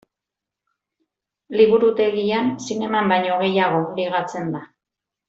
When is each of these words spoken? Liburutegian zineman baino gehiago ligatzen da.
Liburutegian 1.59 2.49
zineman 2.69 3.13
baino 3.15 3.37
gehiago 3.45 3.83
ligatzen 4.01 4.51
da. 4.57 4.63